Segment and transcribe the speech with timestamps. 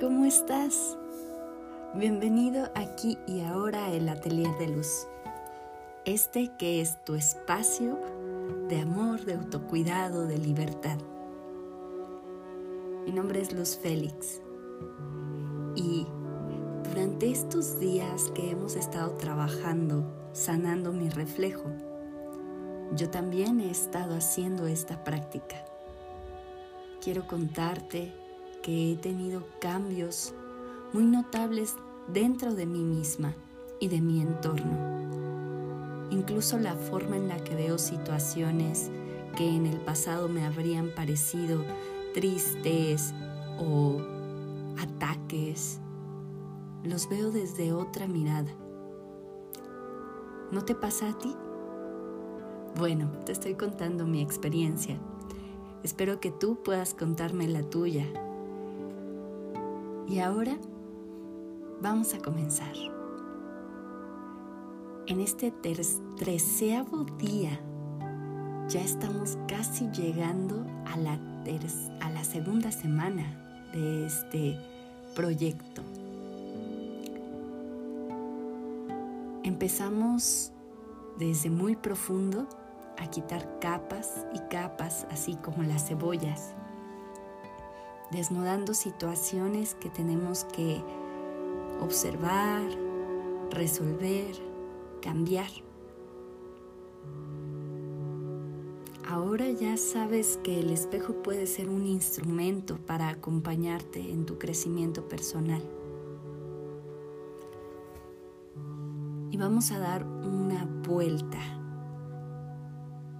[0.00, 0.96] ¿cómo estás?
[1.94, 5.06] Bienvenido aquí y ahora a el Atelier de Luz.
[6.06, 7.98] Este que es tu espacio
[8.70, 10.96] de amor, de autocuidado, de libertad.
[13.04, 14.40] Mi nombre es Luz Félix
[15.76, 16.06] y
[16.88, 21.70] durante estos días que hemos estado trabajando, sanando mi reflejo,
[22.96, 25.56] yo también he estado haciendo esta práctica.
[27.02, 28.19] Quiero contarte
[28.62, 30.34] que he tenido cambios
[30.92, 31.76] muy notables
[32.08, 33.34] dentro de mí misma
[33.78, 35.00] y de mi entorno.
[36.10, 38.90] Incluso la forma en la que veo situaciones
[39.36, 41.64] que en el pasado me habrían parecido
[42.14, 43.14] tristes
[43.58, 44.00] o
[44.78, 45.80] ataques,
[46.82, 48.50] los veo desde otra mirada.
[50.50, 51.34] ¿No te pasa a ti?
[52.76, 54.98] Bueno, te estoy contando mi experiencia.
[55.84, 58.06] Espero que tú puedas contarme la tuya
[60.10, 60.58] y ahora
[61.80, 62.74] vamos a comenzar.
[65.06, 65.52] En este
[66.16, 67.60] treceavo día
[68.68, 71.18] ya estamos casi llegando a la,
[72.00, 74.58] a la segunda semana de este
[75.14, 75.82] proyecto.
[79.44, 80.50] Empezamos
[81.20, 82.48] desde muy profundo
[82.98, 86.54] a quitar capas y capas, así como las cebollas
[88.10, 90.82] desnudando situaciones que tenemos que
[91.80, 92.62] observar,
[93.50, 94.34] resolver,
[95.00, 95.50] cambiar.
[99.08, 105.08] Ahora ya sabes que el espejo puede ser un instrumento para acompañarte en tu crecimiento
[105.08, 105.62] personal.
[109.32, 111.38] Y vamos a dar una vuelta.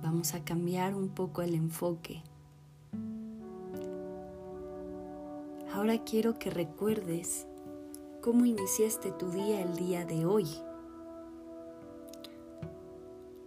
[0.02, 2.22] Vamos a cambiar un poco el enfoque.
[5.80, 7.46] Ahora quiero que recuerdes
[8.20, 10.46] cómo iniciaste tu día el día de hoy.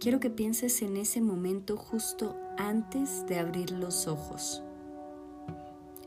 [0.00, 4.64] Quiero que pienses en ese momento justo antes de abrir los ojos,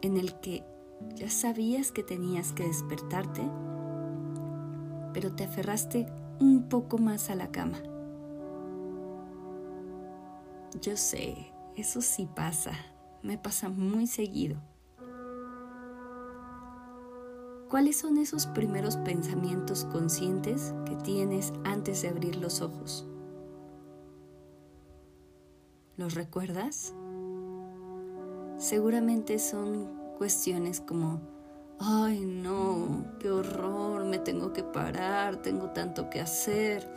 [0.02, 0.66] en el que
[1.16, 3.50] ya sabías que tenías que despertarte,
[5.14, 6.08] pero te aferraste
[6.42, 7.82] un poco más a la cama.
[10.82, 12.74] Yo sé, eso sí pasa,
[13.24, 14.58] me pasa muy seguido.
[17.70, 23.06] ¿Cuáles son esos primeros pensamientos conscientes que tienes antes de abrir los ojos?
[25.98, 26.94] ¿Los recuerdas?
[28.58, 31.20] Seguramente son cuestiones como,
[31.78, 36.90] ay no, qué horror, me tengo que parar, tengo tanto que hacer.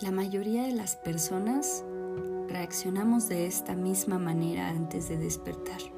[0.00, 1.84] La mayoría de las personas
[2.46, 5.97] reaccionamos de esta misma manera antes de despertar.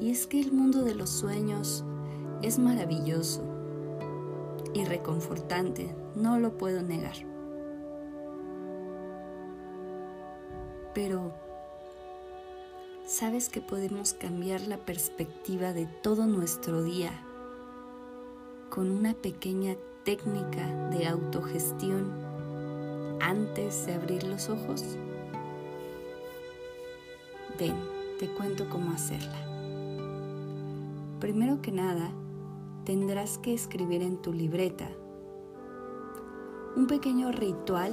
[0.00, 1.84] Y es que el mundo de los sueños
[2.40, 3.42] es maravilloso
[4.72, 7.16] y reconfortante, no lo puedo negar.
[10.94, 11.34] Pero,
[13.04, 17.12] ¿sabes que podemos cambiar la perspectiva de todo nuestro día
[18.70, 22.10] con una pequeña técnica de autogestión
[23.20, 24.82] antes de abrir los ojos?
[27.58, 27.76] Ven,
[28.18, 29.49] te cuento cómo hacerla.
[31.20, 32.10] Primero que nada,
[32.84, 34.88] tendrás que escribir en tu libreta
[36.76, 37.92] un pequeño ritual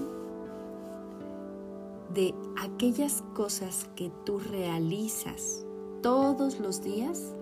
[2.13, 2.33] de
[2.63, 5.65] aquellas cosas que tú realizas
[6.01, 7.35] todos los días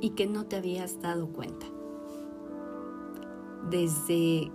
[0.00, 1.66] y que no te habías dado cuenta.
[3.68, 4.52] Desde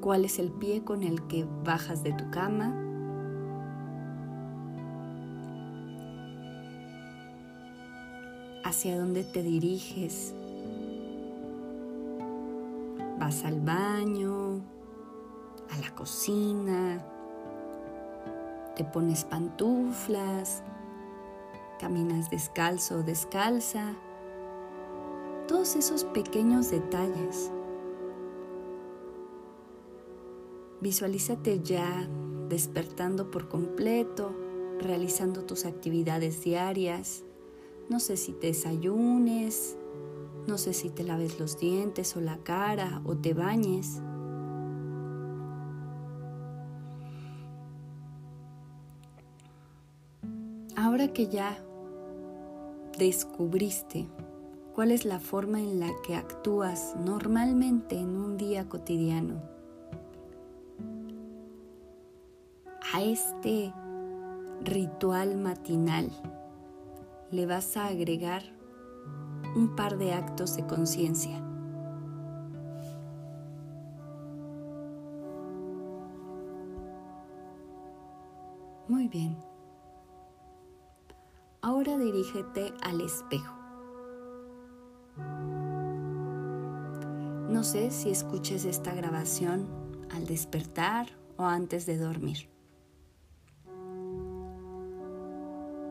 [0.00, 2.89] cuál es el pie con el que bajas de tu cama,
[8.70, 10.32] hacia dónde te diriges.
[13.18, 14.60] Vas al baño,
[15.70, 17.04] a la cocina,
[18.76, 20.62] te pones pantuflas,
[21.80, 23.92] caminas descalzo o descalza.
[25.48, 27.50] Todos esos pequeños detalles.
[30.80, 32.08] Visualízate ya
[32.48, 34.32] despertando por completo,
[34.78, 37.24] realizando tus actividades diarias
[37.90, 39.76] no sé si te desayunes,
[40.46, 44.00] no sé si te laves los dientes o la cara o te bañes.
[50.76, 51.58] Ahora que ya
[52.96, 54.06] descubriste
[54.72, 59.42] cuál es la forma en la que actúas normalmente en un día cotidiano,
[62.92, 63.74] a este
[64.62, 66.08] ritual matinal
[67.30, 68.42] le vas a agregar
[69.54, 71.40] un par de actos de conciencia.
[78.88, 79.36] Muy bien.
[81.62, 83.54] Ahora dirígete al espejo.
[87.48, 89.68] No sé si escuches esta grabación
[90.10, 91.06] al despertar
[91.36, 92.48] o antes de dormir.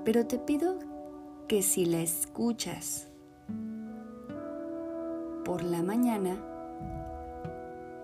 [0.03, 0.88] Pero te pido
[1.49, 3.07] que si la escuchas
[5.43, 6.37] por la mañana,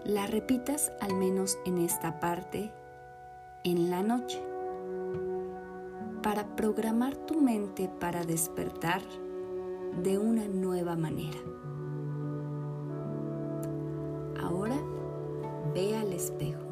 [0.03, 2.71] la repitas al menos en esta parte
[3.63, 4.41] en la noche
[6.23, 9.03] para programar tu mente para despertar
[10.01, 11.37] de una nueva manera.
[14.41, 14.77] Ahora
[15.75, 16.65] ve al espejo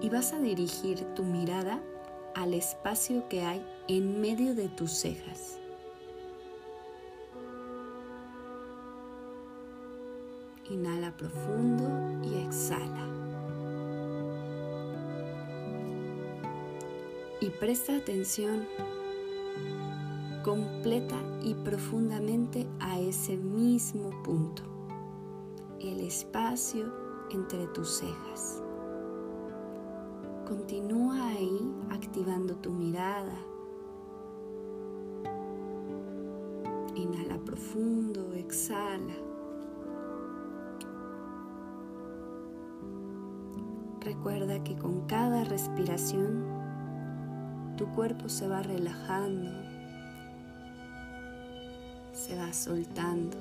[0.00, 1.82] y vas a dirigir tu mirada
[2.36, 3.66] al espacio que hay
[3.96, 5.58] en medio de tus cejas.
[10.70, 11.88] Inhala profundo
[12.22, 13.08] y exhala.
[17.40, 18.64] Y presta atención
[20.44, 24.62] completa y profundamente a ese mismo punto,
[25.80, 26.92] el espacio
[27.32, 28.62] entre tus cejas.
[30.46, 33.50] Continúa ahí activando tu mirada.
[37.44, 39.14] Profundo, exhala.
[44.00, 46.44] Recuerda que con cada respiración
[47.76, 49.50] tu cuerpo se va relajando,
[52.12, 53.36] se va soltando.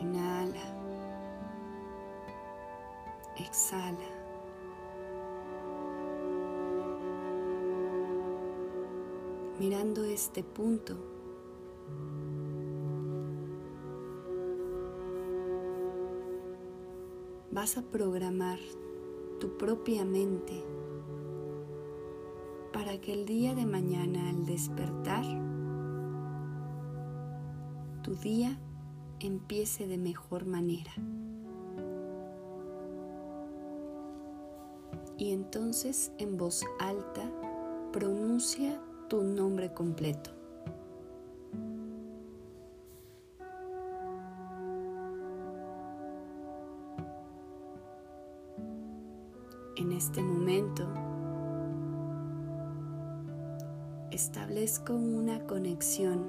[0.00, 0.60] Inhala.
[3.36, 4.23] Exhala.
[9.60, 10.96] Mirando este punto,
[17.52, 18.58] vas a programar
[19.38, 20.64] tu propia mente
[22.72, 25.24] para que el día de mañana al despertar,
[28.02, 28.58] tu día
[29.20, 30.90] empiece de mejor manera.
[35.16, 37.30] Y entonces en voz alta
[37.92, 40.30] pronuncia tu nombre completo.
[49.76, 50.86] En este momento
[54.10, 56.24] establezco una conexión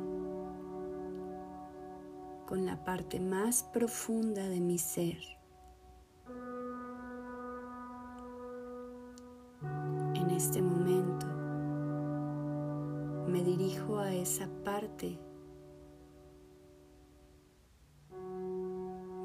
[2.45, 5.18] con la parte más profunda de mi ser.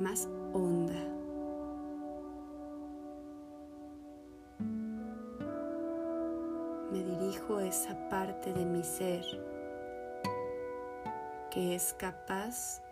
[0.00, 0.98] Más honda.
[6.90, 9.24] Me dirijo a esa parte de mi ser
[11.50, 12.82] que es capaz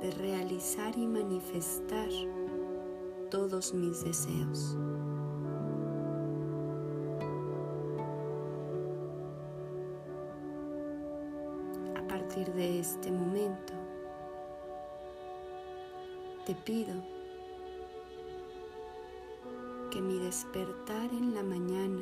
[0.00, 2.08] de realizar y manifestar
[3.30, 4.76] todos mis deseos.
[12.80, 13.74] Este momento,
[16.46, 16.94] te pido
[19.90, 22.00] que mi despertar en la mañana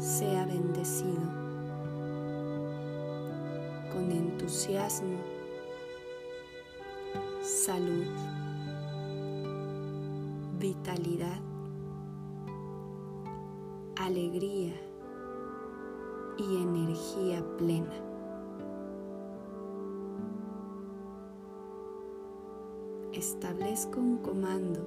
[0.00, 1.22] sea bendecido
[3.92, 5.18] con entusiasmo
[7.42, 8.06] salud,
[10.58, 11.40] vitalidad,
[14.00, 14.74] alegría
[16.38, 18.05] y energía plena.
[23.16, 24.78] Establezco un comando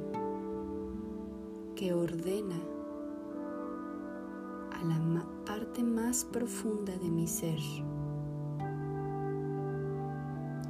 [1.75, 2.57] que ordena
[4.71, 7.57] a la parte más profunda de mi ser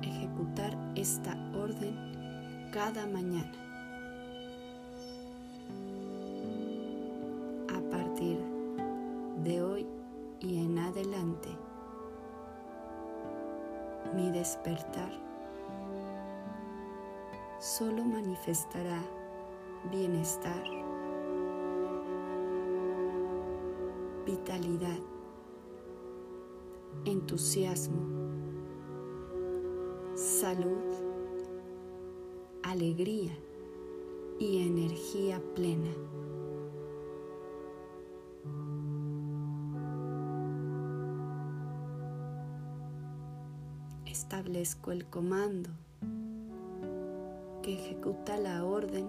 [0.02, 3.52] ejecutar esta orden cada mañana.
[7.76, 8.40] A partir
[9.44, 9.86] de hoy
[10.40, 11.50] y en adelante,
[14.16, 15.29] mi despertar
[17.78, 19.00] solo manifestará
[19.92, 20.64] bienestar,
[24.26, 24.98] vitalidad,
[27.06, 28.00] entusiasmo
[30.16, 30.82] salud,
[32.64, 33.38] alegría
[34.40, 35.92] y energía plena.
[44.06, 45.70] Establezco el comando
[47.74, 49.08] ejecuta la orden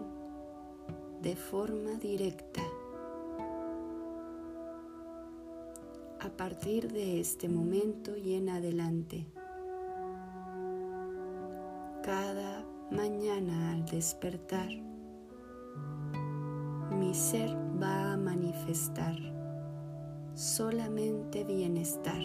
[1.23, 2.63] de forma directa.
[6.21, 9.27] A partir de este momento y en adelante,
[12.03, 14.69] cada mañana al despertar,
[16.91, 17.51] mi ser
[17.81, 19.17] va a manifestar
[20.35, 22.23] solamente bienestar,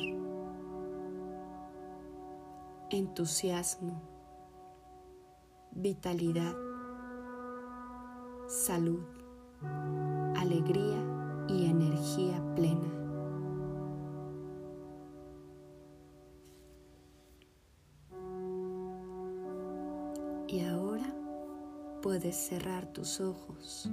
[2.90, 4.15] entusiasmo,
[5.76, 6.56] vitalidad,
[8.48, 9.04] salud,
[10.38, 10.98] alegría
[11.50, 12.92] y energía plena.
[20.48, 21.14] Y ahora
[22.02, 23.90] puedes cerrar tus ojos.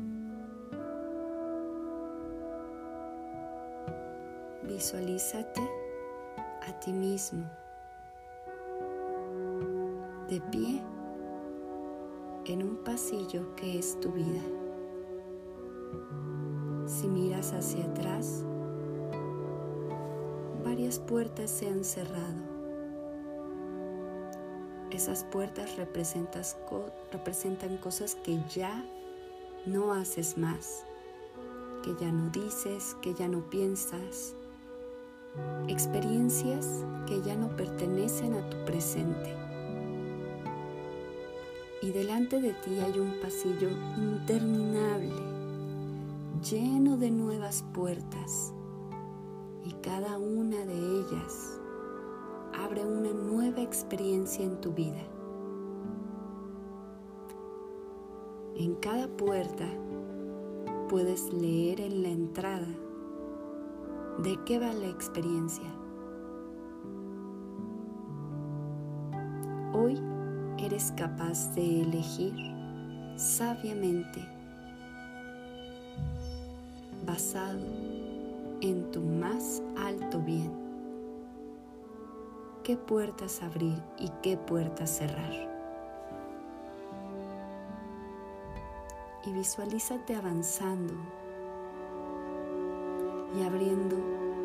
[4.69, 5.61] Visualízate
[6.63, 7.45] a ti mismo
[10.29, 10.92] de pie
[12.47, 14.43] en un pasillo que es tu vida.
[16.87, 18.45] Si miras hacia atrás,
[20.65, 22.53] varias puertas se han cerrado.
[24.91, 28.85] Esas puertas representan cosas que ya
[29.65, 30.85] no haces más,
[31.83, 34.35] que ya no dices, que ya no piensas,
[35.69, 39.42] experiencias que ya no pertenecen a tu presente
[41.83, 45.21] y delante de ti hay un pasillo interminable,
[46.49, 48.55] lleno de nuevas puertas,
[49.65, 51.61] y cada una de ellas
[52.57, 55.03] abre una nueva experiencia en tu vida.
[58.55, 59.67] En cada puerta
[60.89, 62.69] puedes leer en la entrada
[64.19, 65.67] de qué va la experiencia.
[69.73, 70.12] Hoy
[70.73, 72.33] eres capaz de elegir
[73.17, 74.27] sabiamente,
[77.05, 77.61] basado
[78.63, 80.51] en tu más alto bien,
[82.63, 85.51] qué puertas abrir y qué puertas cerrar.
[89.27, 90.95] Y visualízate avanzando
[93.39, 93.99] y abriendo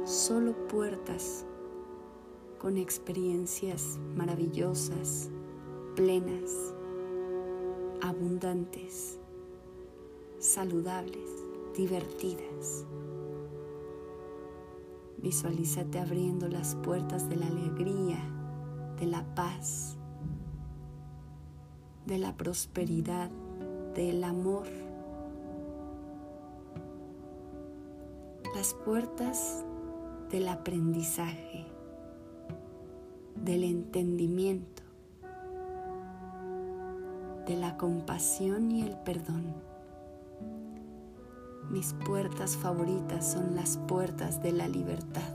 [0.06, 1.46] solo puertas
[2.60, 5.30] con experiencias maravillosas
[5.98, 6.76] plenas,
[8.04, 9.18] abundantes,
[10.38, 11.28] saludables,
[11.76, 12.86] divertidas.
[15.18, 18.20] Visualízate abriendo las puertas de la alegría,
[19.00, 19.98] de la paz,
[22.06, 23.32] de la prosperidad,
[23.96, 24.68] del amor.
[28.54, 29.66] Las puertas
[30.30, 31.66] del aprendizaje,
[33.44, 34.87] del entendimiento
[37.48, 39.56] de la compasión y el perdón.
[41.70, 45.34] Mis puertas favoritas son las puertas de la libertad,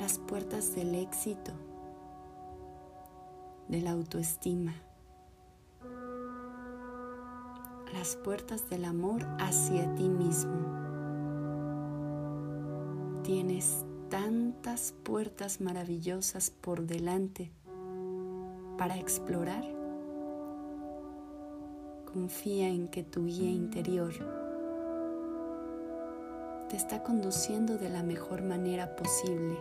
[0.00, 1.52] las puertas del éxito,
[3.68, 4.74] de la autoestima,
[7.94, 10.80] las puertas del amor hacia ti mismo.
[13.22, 17.52] Tienes tantas puertas maravillosas por delante
[18.80, 19.62] para explorar,
[22.10, 24.10] confía en que tu guía interior
[26.70, 29.58] te está conduciendo de la mejor manera posible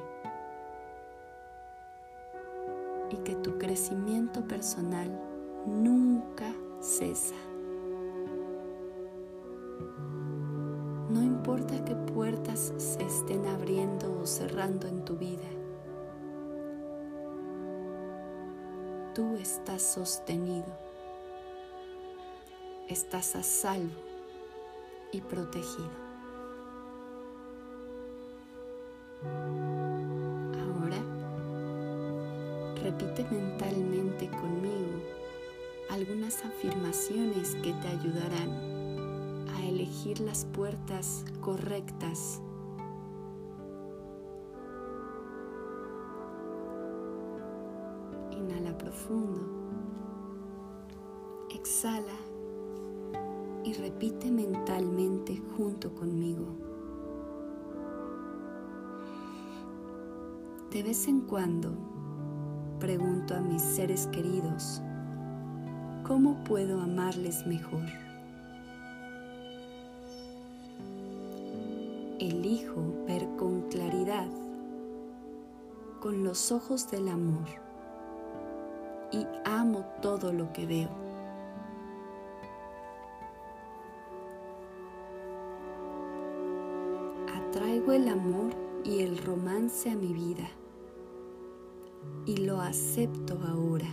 [3.12, 5.12] y que tu crecimiento personal
[5.66, 7.36] nunca cesa.
[11.10, 15.59] No importa qué puertas se estén abriendo o cerrando en tu vida,
[19.20, 20.66] tú estás sostenido,
[22.88, 24.02] estás a salvo
[25.12, 26.09] y protegido.
[49.00, 49.42] Profundo.
[51.54, 52.18] Exhala
[53.64, 56.46] y repite mentalmente junto conmigo.
[60.72, 61.72] De vez en cuando
[62.80, 64.82] pregunto a mis seres queridos,
[66.06, 67.86] ¿cómo puedo amarles mejor?
[72.20, 74.28] Elijo ver con claridad,
[76.00, 77.69] con los ojos del amor,
[79.12, 80.90] y amo todo lo que veo.
[87.34, 88.52] Atraigo el amor
[88.84, 90.50] y el romance a mi vida
[92.26, 93.88] y lo acepto ahora.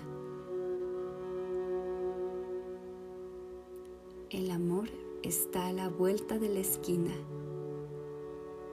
[4.30, 4.88] El amor
[5.22, 7.12] está a la vuelta de la esquina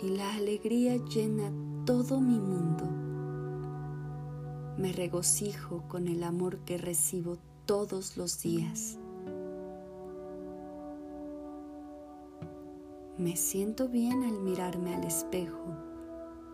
[0.02, 1.52] y la alegría llena
[1.86, 3.03] todo mi mundo.
[4.78, 8.98] Me regocijo con el amor que recibo todos los días.
[13.18, 15.78] Me siento bien al mirarme al espejo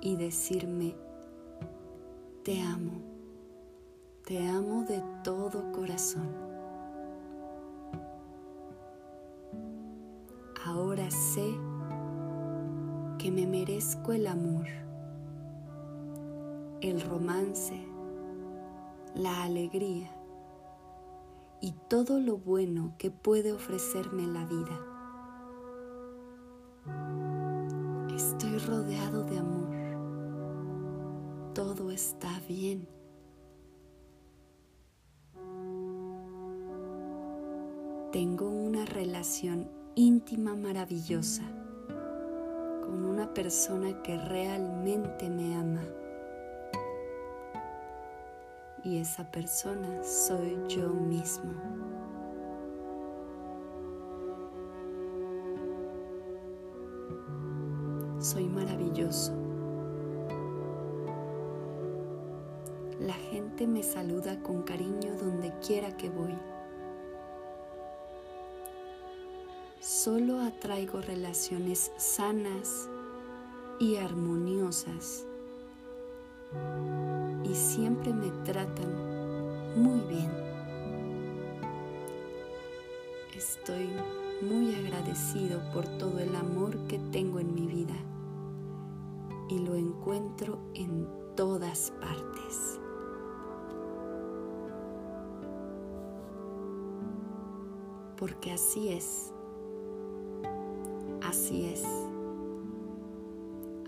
[0.01, 0.95] y decirme,
[2.43, 3.01] te amo,
[4.25, 6.27] te amo de todo corazón.
[10.65, 11.49] Ahora sé
[13.17, 14.67] que me merezco el amor,
[16.81, 17.87] el romance,
[19.15, 20.09] la alegría
[21.61, 24.79] y todo lo bueno que puede ofrecerme la vida.
[28.15, 29.69] Estoy rodeado de amor.
[31.53, 32.87] Todo está bien.
[38.11, 41.43] Tengo una relación íntima maravillosa
[42.81, 45.83] con una persona que realmente me ama.
[48.83, 51.51] Y esa persona soy yo mismo.
[58.19, 59.33] Soy maravilloso.
[62.99, 66.37] La gente me saluda con cariño donde quiera que voy.
[69.79, 72.89] Solo atraigo relaciones sanas
[73.79, 75.25] y armoniosas
[77.43, 79.09] y siempre me tratan
[79.75, 80.31] muy bien.
[83.35, 83.89] Estoy
[84.41, 87.95] muy agradecido por todo el amor que tengo en mi vida
[89.49, 92.79] y lo encuentro en todas partes.
[98.17, 99.33] Porque así es,
[101.21, 101.85] así es,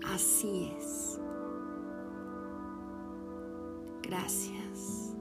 [0.04, 1.20] así es.
[4.12, 5.14] Gracias,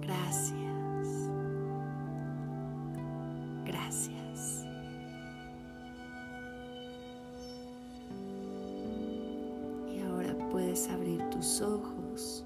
[0.00, 1.06] gracias,
[3.66, 4.64] gracias.
[9.94, 12.42] Y ahora puedes abrir tus ojos,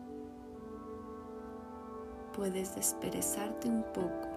[2.34, 4.28] puedes desperezarte un poco.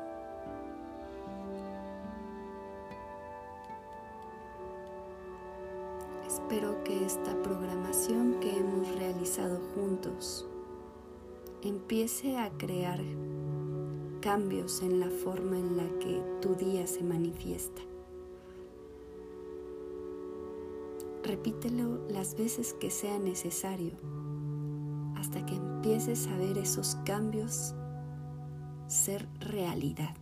[6.28, 10.47] Espero que esta programación que hemos realizado juntos
[11.62, 13.00] empiece a crear
[14.22, 17.82] cambios en la forma en la que tu día se manifiesta.
[21.24, 23.94] Repítelo las veces que sea necesario
[25.16, 27.74] hasta que empieces a ver esos cambios
[28.88, 30.16] ser realidad.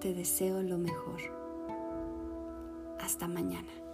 [0.00, 1.20] Te deseo lo mejor.
[2.98, 3.89] Hasta mañana.